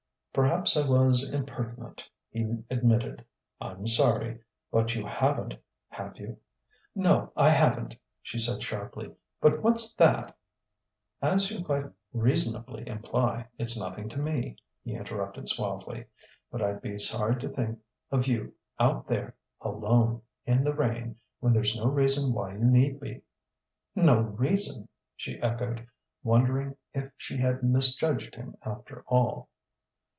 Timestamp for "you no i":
6.19-7.49